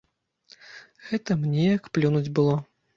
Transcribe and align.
Гэта 1.11 1.39
мне 1.45 1.63
як 1.77 1.83
плюнуць 1.99 2.29
было. 2.41 2.63